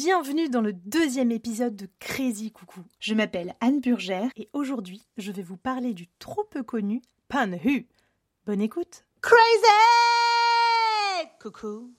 bienvenue 0.00 0.48
dans 0.48 0.60
le 0.60 0.72
deuxième 0.72 1.32
épisode 1.32 1.74
de 1.74 1.88
Crazy 1.98 2.52
Coucou. 2.52 2.82
Je 3.00 3.14
m'appelle 3.14 3.56
Anne 3.60 3.80
Burgère 3.80 4.30
et 4.36 4.48
aujourd'hui 4.52 5.02
je 5.16 5.32
vais 5.32 5.42
vous 5.42 5.56
parler 5.56 5.92
du 5.92 6.06
trop 6.20 6.44
peu 6.44 6.62
connu 6.62 7.02
Panhu. 7.26 7.88
Bonne 8.46 8.60
écoute 8.60 9.04
Crazy 9.20 9.40
Coucou 11.42 11.90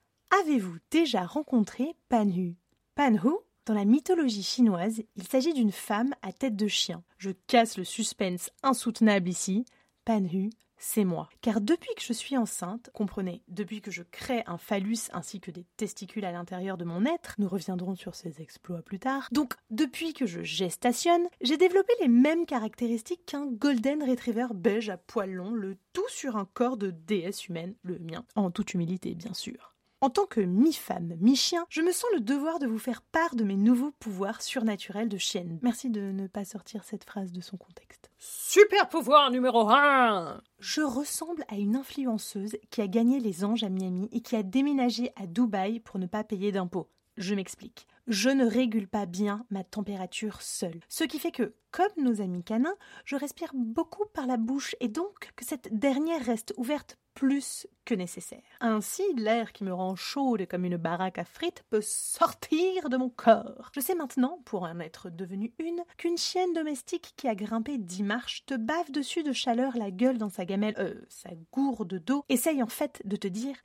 Avez-vous 0.41 0.77
déjà 0.89 1.25
rencontré 1.25 1.93
Panhu 2.07 2.55
Panhu 2.95 3.31
dans 3.65 3.73
la 3.73 3.85
mythologie 3.85 4.43
chinoise, 4.43 5.03
il 5.15 5.27
s'agit 5.27 5.53
d'une 5.53 5.73
femme 5.73 6.15
à 6.21 6.31
tête 6.31 6.55
de 6.55 6.67
chien. 6.67 7.03
Je 7.17 7.31
casse 7.47 7.77
le 7.77 7.83
suspense 7.83 8.49
insoutenable 8.63 9.29
ici. 9.29 9.65
Panhu, 10.05 10.49
c'est 10.77 11.03
moi. 11.03 11.29
Car 11.41 11.61
depuis 11.61 11.93
que 11.95 12.01
je 12.01 12.13
suis 12.13 12.37
enceinte, 12.37 12.89
comprenez, 12.93 13.43
depuis 13.47 13.81
que 13.81 13.91
je 13.91 14.03
crée 14.03 14.43
un 14.47 14.57
phallus 14.57 15.09
ainsi 15.11 15.39
que 15.39 15.51
des 15.51 15.65
testicules 15.77 16.25
à 16.25 16.31
l'intérieur 16.31 16.77
de 16.77 16.85
mon 16.85 17.05
être, 17.05 17.35
nous 17.37 17.49
reviendrons 17.49 17.95
sur 17.95 18.15
ces 18.15 18.41
exploits 18.41 18.81
plus 18.81 18.99
tard, 18.99 19.27
donc 19.31 19.55
depuis 19.69 20.13
que 20.13 20.25
je 20.25 20.41
gestationne, 20.41 21.27
j'ai 21.41 21.57
développé 21.57 21.93
les 22.01 22.07
mêmes 22.07 22.45
caractéristiques 22.45 23.25
qu'un 23.25 23.45
golden 23.45 24.01
retriever 24.03 24.47
beige 24.53 24.89
à 24.89 24.97
poils 24.97 25.33
longs, 25.33 25.53
le 25.53 25.77
tout 25.93 26.07
sur 26.09 26.37
un 26.37 26.45
corps 26.45 26.77
de 26.77 26.91
déesse 26.91 27.47
humaine, 27.47 27.75
le 27.83 27.99
mien, 27.99 28.25
en 28.35 28.51
toute 28.51 28.73
humilité 28.73 29.15
bien 29.15 29.33
sûr. 29.33 29.75
En 30.01 30.09
tant 30.09 30.25
que 30.25 30.39
mi-femme, 30.39 31.17
mi-chien, 31.19 31.65
je 31.69 31.81
me 31.81 31.91
sens 31.91 32.09
le 32.13 32.21
devoir 32.21 32.59
de 32.59 32.67
vous 32.67 32.79
faire 32.79 33.01
part 33.01 33.35
de 33.35 33.43
mes 33.43 33.57
nouveaux 33.57 33.91
pouvoirs 33.99 34.41
surnaturels 34.41 35.09
de 35.09 35.17
chienne. 35.17 35.59
Merci 35.61 35.89
de 35.89 35.99
ne 35.99 36.27
pas 36.27 36.45
sortir 36.45 36.85
cette 36.85 37.03
phrase 37.03 37.33
de 37.33 37.41
son 37.41 37.57
contexte. 37.57 38.09
Super 38.17 38.87
pouvoir 38.87 39.29
numéro 39.29 39.69
1 39.69 40.41
Je 40.59 40.79
ressemble 40.79 41.43
à 41.49 41.55
une 41.55 41.75
influenceuse 41.75 42.55
qui 42.69 42.81
a 42.81 42.87
gagné 42.87 43.19
les 43.19 43.43
anges 43.43 43.63
à 43.63 43.69
Miami 43.69 44.07
et 44.13 44.21
qui 44.21 44.37
a 44.37 44.43
déménagé 44.43 45.11
à 45.17 45.27
Dubaï 45.27 45.81
pour 45.81 45.99
ne 45.99 46.05
pas 46.05 46.23
payer 46.23 46.53
d'impôts. 46.53 46.87
Je 47.19 47.35
m'explique. 47.35 47.85
Je 48.07 48.29
ne 48.29 48.45
régule 48.45 48.87
pas 48.87 49.05
bien 49.05 49.45
ma 49.49 49.65
température 49.65 50.41
seule. 50.41 50.79
Ce 50.87 51.03
qui 51.03 51.19
fait 51.19 51.33
que, 51.33 51.53
comme 51.69 51.91
nos 51.97 52.21
amis 52.21 52.45
canins, 52.45 52.77
je 53.03 53.17
respire 53.17 53.51
beaucoup 53.53 54.05
par 54.13 54.25
la 54.25 54.37
bouche 54.37 54.73
et 54.79 54.87
donc 54.87 55.33
que 55.35 55.43
cette 55.43 55.77
dernière 55.77 56.23
reste 56.25 56.53
ouverte 56.55 56.97
plus 57.15 57.67
que 57.83 57.93
nécessaire. 57.93 58.41
Ainsi, 58.61 59.03
l'air 59.17 59.51
qui 59.51 59.65
me 59.65 59.73
rend 59.73 59.97
chaude 59.97 60.47
comme 60.47 60.63
une 60.63 60.77
baraque 60.77 61.17
à 61.17 61.25
frites 61.25 61.65
peut 61.69 61.81
sortir 61.81 62.87
de 62.87 62.95
mon 62.95 63.09
corps. 63.09 63.69
Je 63.75 63.81
sais 63.81 63.95
maintenant, 63.95 64.39
pour 64.45 64.63
en 64.63 64.79
être 64.79 65.09
devenue 65.09 65.53
une, 65.59 65.83
qu'une 65.97 66.17
chienne 66.17 66.53
domestique 66.53 67.13
qui 67.17 67.27
a 67.27 67.35
grimpé 67.35 67.77
dix 67.77 68.03
marches 68.03 68.45
te 68.45 68.53
bave 68.53 68.91
dessus 68.91 69.23
de 69.23 69.33
chaleur 69.33 69.75
la 69.75 69.91
gueule 69.91 70.17
dans 70.17 70.29
sa 70.29 70.45
gamelle, 70.45 70.75
euh, 70.79 70.93
sa 71.09 71.31
gourde 71.51 71.95
d'eau, 71.95 72.23
essaye 72.29 72.63
en 72.63 72.67
fait 72.67 73.01
de 73.03 73.17
te 73.17 73.27
dire 73.27 73.57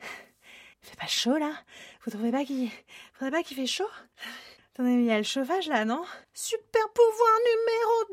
fait 0.84 0.98
pas 0.98 1.06
chaud 1.06 1.36
là? 1.38 1.52
Vous 2.04 2.10
trouvez 2.10 2.30
pas 2.30 2.44
qu'il 2.44 2.70
faudrait 3.14 3.30
pas 3.30 3.42
qu'il 3.42 3.56
fait 3.56 3.66
chaud? 3.66 3.84
Attendez, 4.76 4.94
il 4.94 5.04
y 5.04 5.12
a 5.12 5.18
le 5.18 5.22
chauffage 5.22 5.68
là, 5.68 5.84
non? 5.84 6.02
Super 6.32 6.82
pouvoir 6.92 7.30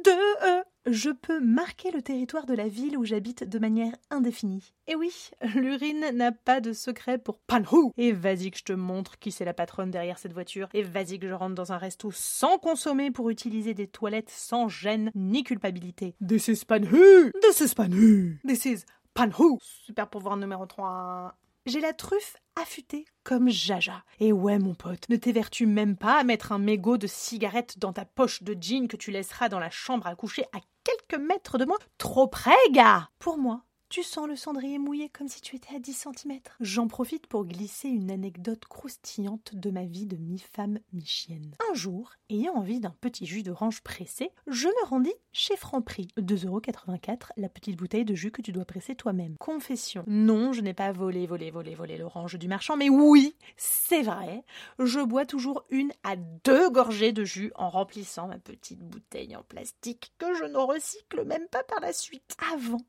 numéro 0.05 0.61
2 0.85 0.91
Je 0.93 1.09
peux 1.09 1.39
marquer 1.39 1.89
le 1.89 2.03
territoire 2.03 2.45
de 2.45 2.53
la 2.53 2.67
ville 2.67 2.99
où 2.99 3.03
j'habite 3.03 3.43
de 3.43 3.57
manière 3.57 3.95
indéfinie. 4.11 4.71
Et 4.85 4.93
oui, 4.93 5.31
l'urine 5.55 6.11
n'a 6.13 6.31
pas 6.31 6.61
de 6.61 6.71
secret 6.71 7.17
pour 7.17 7.39
Panhu 7.39 7.91
Et 7.97 8.11
vas-y 8.11 8.51
que 8.51 8.59
je 8.59 8.63
te 8.63 8.73
montre 8.73 9.17
qui 9.17 9.31
c'est 9.31 9.43
la 9.43 9.55
patronne 9.55 9.89
derrière 9.89 10.19
cette 10.19 10.33
voiture. 10.33 10.69
Et 10.75 10.83
vas-y 10.83 11.17
que 11.17 11.27
je 11.27 11.33
rentre 11.33 11.55
dans 11.55 11.71
un 11.71 11.79
resto 11.79 12.11
sans 12.11 12.59
consommer 12.59 13.09
pour 13.09 13.31
utiliser 13.31 13.73
des 13.73 13.87
toilettes 13.87 14.29
sans 14.29 14.69
gêne 14.69 15.09
ni 15.15 15.43
culpabilité. 15.43 16.13
This 16.23 16.47
is 16.47 16.63
Panhu 16.63 17.31
This 17.41 17.61
is 17.61 17.73
Panhu 17.73 18.39
This 18.47 18.65
is 18.65 18.85
Panhu 19.15 19.57
Super 19.59 20.07
pouvoir 20.07 20.37
numéro 20.37 20.67
3 20.67 21.35
j'ai 21.65 21.79
la 21.79 21.93
truffe 21.93 22.37
affûtée 22.55 23.05
comme 23.23 23.49
Jaja. 23.49 24.03
Et 24.19 24.31
ouais, 24.31 24.59
mon 24.59 24.73
pote, 24.73 25.07
ne 25.09 25.15
t'évertues 25.15 25.67
même 25.67 25.95
pas 25.95 26.19
à 26.19 26.23
mettre 26.23 26.51
un 26.51 26.59
mégot 26.59 26.97
de 26.97 27.07
cigarette 27.07 27.77
dans 27.79 27.93
ta 27.93 28.05
poche 28.05 28.43
de 28.43 28.55
jean 28.59 28.87
que 28.87 28.97
tu 28.97 29.11
laisseras 29.11 29.49
dans 29.49 29.59
la 29.59 29.69
chambre 29.69 30.07
à 30.07 30.15
coucher 30.15 30.45
à 30.53 30.59
quelques 30.83 31.21
mètres 31.21 31.57
de 31.57 31.65
moi. 31.65 31.77
Trop 31.97 32.27
près, 32.27 32.51
gars 32.71 33.09
Pour 33.19 33.37
moi, 33.37 33.63
tu 33.91 34.03
sens 34.03 34.25
le 34.25 34.37
cendrier 34.37 34.79
mouillé 34.79 35.09
comme 35.09 35.27
si 35.27 35.41
tu 35.41 35.57
étais 35.57 35.75
à 35.75 35.79
10 35.79 36.07
cm. 36.15 36.39
J'en 36.61 36.87
profite 36.87 37.27
pour 37.27 37.43
glisser 37.43 37.89
une 37.89 38.09
anecdote 38.09 38.63
croustillante 38.63 39.53
de 39.53 39.69
ma 39.69 39.83
vie 39.83 40.05
de 40.05 40.15
mi-femme, 40.15 40.79
mi-chienne. 40.93 41.57
Un 41.69 41.73
jour, 41.73 42.13
ayant 42.29 42.53
envie 42.53 42.79
d'un 42.79 42.95
petit 43.01 43.25
jus 43.25 43.43
d'orange 43.43 43.81
pressé, 43.81 44.31
je 44.47 44.69
me 44.69 44.85
rendis 44.85 45.13
chez 45.33 45.57
Franprix. 45.57 46.07
2,84€ 46.17 47.31
la 47.35 47.49
petite 47.49 47.75
bouteille 47.75 48.05
de 48.05 48.15
jus 48.15 48.31
que 48.31 48.41
tu 48.41 48.53
dois 48.53 48.63
presser 48.63 48.95
toi-même. 48.95 49.35
Confession. 49.39 50.05
Non, 50.07 50.53
je 50.53 50.61
n'ai 50.61 50.73
pas 50.73 50.93
volé, 50.93 51.27
volé, 51.27 51.51
volé, 51.51 51.75
volé 51.75 51.97
l'orange 51.97 52.39
du 52.39 52.47
marchand, 52.47 52.77
mais 52.77 52.89
oui, 52.89 53.35
c'est 53.57 54.03
vrai, 54.03 54.45
je 54.79 55.01
bois 55.01 55.25
toujours 55.25 55.65
une 55.69 55.91
à 56.05 56.15
deux 56.15 56.69
gorgées 56.69 57.11
de 57.11 57.25
jus 57.25 57.51
en 57.55 57.69
remplissant 57.69 58.27
ma 58.27 58.39
petite 58.39 58.79
bouteille 58.79 59.35
en 59.35 59.43
plastique 59.43 60.13
que 60.17 60.33
je 60.33 60.45
ne 60.45 60.57
recycle 60.57 61.25
même 61.25 61.47
pas 61.49 61.63
par 61.63 61.81
la 61.81 61.91
suite. 61.91 62.37
Avant 62.53 62.79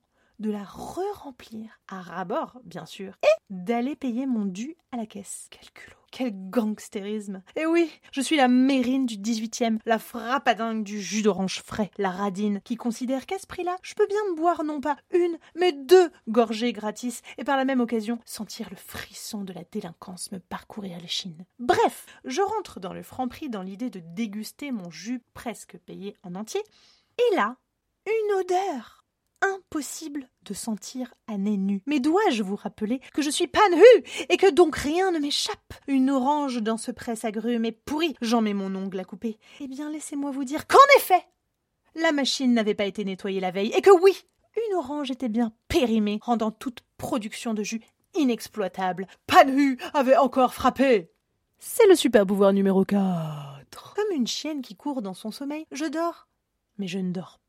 de 0.42 0.50
la 0.50 0.64
re-remplir 0.64 1.80
à 1.88 2.03
rabord, 2.03 2.60
bien 2.64 2.84
sûr, 2.84 3.14
et 3.22 3.42
d'aller 3.48 3.97
payer 3.97 4.26
mon 4.26 4.44
dû 4.44 4.76
à 4.91 4.97
la 4.97 5.06
caisse. 5.06 5.47
Quel 5.50 5.70
culot, 5.70 5.97
quel 6.10 6.32
gangstérisme. 6.50 7.42
Et 7.54 7.64
oui, 7.64 7.91
je 8.10 8.20
suis 8.20 8.36
la 8.36 8.48
mérine 8.48 9.06
du 9.06 9.16
18e, 9.16 9.78
la 9.86 10.00
frappadingue 10.00 10.82
du 10.82 11.00
jus 11.00 11.22
d'orange 11.22 11.62
frais, 11.62 11.92
la 11.97 12.10
radine, 12.10 12.60
qui 12.64 12.75
considère 12.75 13.25
qu'à 13.25 13.38
ce 13.38 13.47
prix-là, 13.47 13.76
je 13.82 13.94
peux 13.94 14.06
bien 14.06 14.19
me 14.30 14.36
boire 14.36 14.64
non 14.64 14.80
pas 14.80 14.97
une, 15.14 15.38
mais 15.54 15.72
deux 15.72 16.10
gorgées 16.28 16.72
gratis, 16.72 17.22
et 17.38 17.44
par 17.44 17.56
la 17.56 17.64
même 17.64 17.80
occasion 17.80 18.19
sentir 18.24 18.69
le 18.69 18.76
frisson 18.76 19.44
de 19.44 19.53
la 19.53 19.62
délinquance 19.70 20.32
me 20.32 20.41
parcourir 20.41 20.98
l'échine. 21.00 21.47
Bref, 21.60 22.06
je 22.24 22.42
rentre 22.42 22.80
dans 22.80 22.92
le 22.92 23.04
franc 23.04 23.28
prix 23.28 23.48
dans 23.48 23.62
l'idée 23.62 23.91
de 23.91 24.00
déguster 24.00 24.72
mon 24.72 24.91
jus 24.91 25.22
presque 25.34 25.78
payé 25.78 26.16
en 26.24 26.34
entier, 26.34 26.62
et 27.19 27.36
là, 27.36 27.56
une 28.06 28.41
odeur 28.41 29.02
impossible 29.42 30.28
de 30.44 30.54
sentir 30.54 31.14
à 31.26 31.36
nez 31.36 31.56
nu. 31.56 31.82
Mais 31.86 32.00
dois-je 32.00 32.42
vous 32.42 32.56
rappeler 32.56 33.00
que 33.12 33.22
je 33.22 33.30
suis 33.30 33.47
panhu 33.47 33.82
et 34.28 34.36
que 34.36 34.50
donc 34.50 34.76
rien 34.76 35.10
ne 35.10 35.19
m'échappe? 35.19 35.75
Une 35.86 36.10
orange 36.10 36.62
dans 36.62 36.76
ce 36.78 36.91
presse 36.91 37.25
agrume 37.25 37.64
est 37.64 37.72
pourrie, 37.72 38.16
j'en 38.22 38.41
mets 38.41 38.54
mon 38.54 38.75
ongle 38.75 39.00
à 39.00 39.04
couper. 39.04 39.38
Eh 39.60 39.69
bien, 39.69 39.91
laissez-moi 39.91 40.30
vous 40.30 40.44
dire 40.44 40.66
qu'en 40.66 40.78
effet, 40.97 41.25
la 41.94 42.12
machine 42.12 42.54
n'avait 42.54 42.75
pas 42.75 42.86
été 42.86 43.04
nettoyée 43.04 43.41
la 43.41 43.50
veille 43.50 43.72
et 43.76 43.82
que 43.82 43.91
oui, 44.03 44.16
une 44.56 44.76
orange 44.76 45.10
était 45.10 45.28
bien 45.28 45.53
périmée, 45.69 46.19
rendant 46.22 46.50
toute 46.50 46.80
production 46.97 47.54
de 47.54 47.62
jus 47.62 47.82
inexploitable. 48.14 49.06
Panhu 49.26 49.78
avait 49.94 50.16
encore 50.16 50.54
frappé 50.54 51.10
C'est 51.59 51.86
le 51.88 51.94
super 51.94 52.26
pouvoir 52.26 52.53
numéro 52.53 52.84
4. 52.84 53.94
Comme 53.94 54.16
une 54.16 54.26
chienne 54.26 54.62
qui 54.62 54.76
court 54.76 55.03
dans 55.03 55.14
son 55.14 55.30
sommeil, 55.30 55.66
je 55.72 55.86
dors, 55.86 56.28
mais 56.78 56.88
je 56.88 56.98
ne 56.98 57.12
dors 57.12 57.38
pas. 57.38 57.41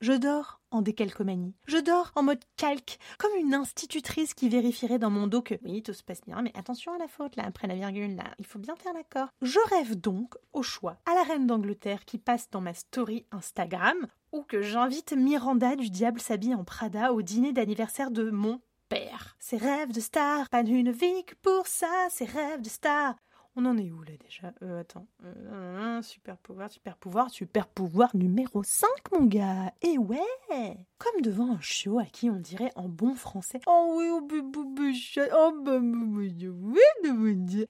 Je 0.00 0.12
dors 0.12 0.60
en 0.70 0.80
décalcomanie. 0.80 1.56
Je 1.66 1.78
dors 1.78 2.12
en 2.14 2.22
mode 2.22 2.44
calque, 2.56 2.98
comme 3.18 3.34
une 3.36 3.54
institutrice 3.54 4.32
qui 4.32 4.48
vérifierait 4.48 5.00
dans 5.00 5.10
mon 5.10 5.26
dos 5.26 5.42
que 5.42 5.54
oui, 5.64 5.82
tout 5.82 5.92
se 5.92 6.04
passe 6.04 6.20
bien, 6.24 6.40
mais 6.40 6.52
attention 6.56 6.92
à 6.94 6.98
la 6.98 7.08
faute 7.08 7.34
là, 7.34 7.42
après 7.44 7.66
la 7.66 7.74
virgule 7.74 8.14
là, 8.14 8.24
il 8.38 8.46
faut 8.46 8.60
bien 8.60 8.76
faire 8.76 8.92
l'accord. 8.92 9.28
Je 9.42 9.58
rêve 9.70 9.96
donc, 9.96 10.34
au 10.52 10.62
choix, 10.62 10.98
à 11.04 11.14
la 11.14 11.24
reine 11.24 11.48
d'Angleterre 11.48 12.04
qui 12.04 12.18
passe 12.18 12.48
dans 12.50 12.60
ma 12.60 12.74
story 12.74 13.26
Instagram, 13.32 14.06
ou 14.30 14.42
que 14.42 14.62
j'invite 14.62 15.14
Miranda 15.14 15.74
du 15.74 15.90
Diable 15.90 16.20
s'habille 16.20 16.54
en 16.54 16.64
Prada 16.64 17.12
au 17.12 17.22
dîner 17.22 17.52
d'anniversaire 17.52 18.12
de 18.12 18.30
mon 18.30 18.60
père. 18.88 19.36
Ses 19.40 19.56
rêves 19.56 19.92
de 19.92 20.00
star, 20.00 20.48
pas 20.48 20.60
une 20.60 20.92
vie 20.92 21.24
pour 21.42 21.66
ça, 21.66 22.06
ses 22.10 22.24
rêves 22.24 22.62
de 22.62 22.68
star. 22.68 23.16
On 23.60 23.64
en 23.64 23.76
est 23.76 23.90
où 23.90 24.00
là 24.04 24.12
déjà? 24.20 24.54
Euh, 24.62 24.82
Attends. 24.82 25.08
Euh, 25.24 26.00
super 26.02 26.36
pouvoir, 26.38 26.70
super 26.70 26.96
pouvoir, 26.96 27.28
super 27.28 27.66
pouvoir 27.66 28.14
numéro 28.14 28.62
5, 28.62 28.88
mon 29.10 29.26
gars. 29.26 29.74
Et 29.82 29.98
ouais 29.98 30.78
Comme 30.98 31.20
devant 31.22 31.54
un 31.56 31.60
chiot 31.60 31.98
à 31.98 32.04
qui 32.04 32.30
on 32.30 32.36
dirait 32.36 32.70
en 32.76 32.88
bon 32.88 33.16
français 33.16 33.60
Oh 33.66 33.96
oui, 33.96 34.06
oh 34.12 34.28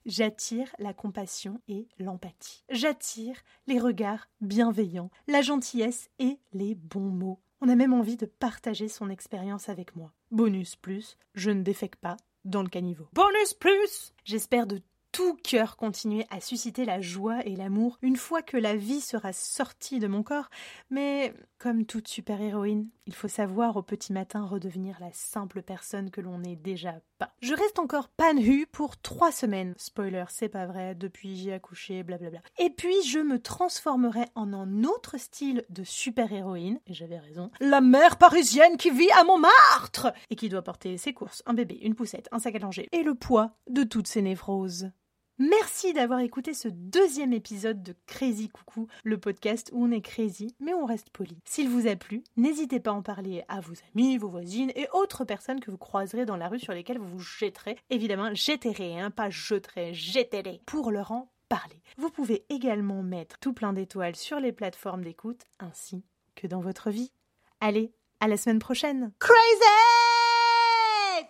J'attire 0.05 0.67
la 0.77 0.93
compassion 0.93 1.59
et 1.67 1.87
l'empathie. 1.97 2.63
J'attire 2.69 3.41
les 3.65 3.79
regards 3.79 4.27
bienveillants, 4.41 5.09
la 5.27 5.41
gentillesse 5.41 6.11
et 6.19 6.37
les 6.53 6.75
bons 6.75 6.99
mots. 6.99 7.39
On 7.61 7.69
a 7.69 7.75
même 7.75 7.93
envie 7.93 8.17
de 8.17 8.27
partager 8.27 8.89
son 8.89 9.09
expérience 9.09 9.69
avec 9.69 9.95
moi. 9.95 10.13
Bonus 10.29 10.75
plus, 10.75 11.17
je 11.33 11.49
ne 11.49 11.63
défecte 11.63 11.99
pas 11.99 12.17
dans 12.45 12.61
le 12.61 12.69
caniveau. 12.69 13.07
Bonus 13.13 13.55
plus 13.55 14.13
J'espère 14.23 14.67
de 14.67 14.83
tout 15.11 15.35
cœur 15.43 15.77
continuer 15.77 16.25
à 16.29 16.39
susciter 16.39 16.85
la 16.85 17.01
joie 17.01 17.45
et 17.45 17.55
l'amour 17.55 17.97
une 18.01 18.15
fois 18.15 18.41
que 18.41 18.57
la 18.57 18.75
vie 18.75 19.01
sera 19.01 19.33
sortie 19.33 19.99
de 19.99 20.07
mon 20.07 20.23
corps, 20.23 20.49
mais 20.89 21.33
comme 21.57 21.85
toute 21.85 22.07
super-héroïne, 22.07 22.87
il 23.05 23.13
faut 23.13 23.27
savoir 23.27 23.75
au 23.75 23.81
petit 23.81 24.13
matin 24.13 24.45
redevenir 24.45 24.97
la 25.01 25.11
simple 25.11 25.61
personne 25.61 26.09
que 26.09 26.21
l'on 26.21 26.37
n'est 26.39 26.55
déjà 26.55 27.01
pas. 27.17 27.33
Je 27.41 27.53
reste 27.53 27.79
encore 27.79 28.07
panhu 28.07 28.65
pour 28.71 28.97
trois 28.97 29.31
semaines. 29.31 29.73
Spoiler, 29.77 30.25
c'est 30.29 30.47
pas 30.47 30.65
vrai, 30.65 30.95
depuis 30.95 31.35
j'ai 31.35 31.53
accouché, 31.53 32.03
blablabla. 32.03 32.39
Et 32.59 32.69
puis 32.69 33.01
je 33.03 33.19
me 33.19 33.39
transformerai 33.39 34.25
en 34.35 34.53
un 34.53 34.83
autre 34.83 35.17
style 35.17 35.65
de 35.69 35.83
super-héroïne, 35.83 36.79
et 36.87 36.93
j'avais 36.93 37.19
raison, 37.19 37.51
la 37.59 37.81
mère 37.81 38.17
parisienne 38.17 38.77
qui 38.77 38.89
vit 38.89 39.11
à 39.19 39.23
Montmartre 39.23 40.13
et 40.29 40.35
qui 40.35 40.49
doit 40.49 40.61
porter 40.61 40.97
ses 40.97 41.13
courses, 41.13 41.43
un 41.45 41.53
bébé, 41.53 41.79
une 41.81 41.95
poussette, 41.95 42.29
un 42.31 42.39
sac 42.39 42.55
à 42.55 42.59
langer 42.59 42.87
et 42.91 43.03
le 43.03 43.15
poids 43.15 43.51
de 43.69 43.83
toutes 43.83 44.07
ses 44.07 44.21
névroses. 44.21 44.91
Merci 45.41 45.93
d'avoir 45.93 46.19
écouté 46.19 46.53
ce 46.53 46.67
deuxième 46.67 47.31
épisode 47.31 47.81
de 47.81 47.95
Crazy 48.07 48.49
Coucou, 48.49 48.87
le 49.05 49.17
podcast 49.17 49.69
où 49.71 49.85
on 49.85 49.91
est 49.91 50.01
crazy 50.01 50.53
mais 50.59 50.73
on 50.73 50.85
reste 50.85 51.11
poli. 51.11 51.37
S'il 51.45 51.69
vous 51.69 51.87
a 51.87 51.95
plu, 51.95 52.25
n'hésitez 52.35 52.81
pas 52.81 52.91
à 52.91 52.95
en 52.95 53.01
parler 53.01 53.45
à 53.47 53.61
vos 53.61 53.71
amis, 53.95 54.17
vos 54.17 54.27
voisines 54.27 54.73
et 54.75 54.89
autres 54.91 55.23
personnes 55.23 55.61
que 55.61 55.71
vous 55.71 55.77
croiserez 55.77 56.25
dans 56.25 56.35
la 56.35 56.49
rue 56.49 56.59
sur 56.59 56.73
lesquelles 56.73 56.99
vous 56.99 57.07
vous 57.07 57.19
jetterez. 57.19 57.77
Évidemment, 57.89 58.33
jetterez, 58.33 58.99
hein, 58.99 59.11
pas 59.11 59.29
jeterez, 59.29 59.93
jetterez, 59.93 60.59
pour 60.65 60.91
leur 60.91 61.13
en 61.13 61.31
parler. 61.47 61.81
Vous 61.97 62.09
pouvez 62.09 62.43
également 62.49 63.01
mettre 63.01 63.39
tout 63.39 63.53
plein 63.53 63.71
d'étoiles 63.71 64.17
sur 64.17 64.41
les 64.41 64.51
plateformes 64.51 65.05
d'écoute 65.05 65.45
ainsi 65.59 66.03
que 66.35 66.47
dans 66.47 66.59
votre 66.59 66.89
vie. 66.89 67.13
Allez, 67.61 67.93
à 68.19 68.27
la 68.27 68.35
semaine 68.35 68.59
prochaine. 68.59 69.13
Crazy! 69.19 69.37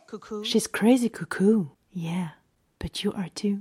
Coucou. 0.09 0.43
She's 0.43 0.67
crazy 0.67 1.11
cuckoo. 1.11 1.67
Yeah, 1.93 2.29
but 2.79 3.03
you 3.03 3.11
are 3.15 3.29
too. 3.29 3.59